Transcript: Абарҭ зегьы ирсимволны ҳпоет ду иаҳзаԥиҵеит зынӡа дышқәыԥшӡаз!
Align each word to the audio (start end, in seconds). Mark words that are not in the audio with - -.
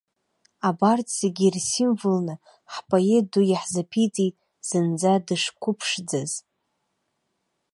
Абарҭ 0.67 1.07
зегьы 1.19 1.45
ирсимволны 1.47 2.35
ҳпоет 2.73 3.25
ду 3.31 3.41
иаҳзаԥиҵеит 3.47 4.35
зынӡа 4.67 5.13
дышқәыԥшӡаз! 5.25 6.31